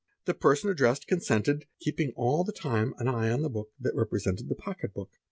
[0.25, 4.55] The person addressed, consented, keeping the time an eye on the book that represented the
[4.55, 5.11] pocket book.